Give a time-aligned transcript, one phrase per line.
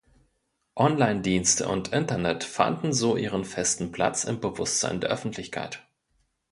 [0.77, 5.85] Online-Dienste und Internet fanden so ihren festen Platz im Bewusstsein der Öffentlichkeit.